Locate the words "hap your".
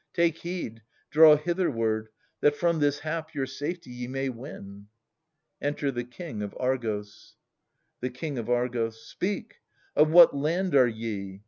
3.01-3.45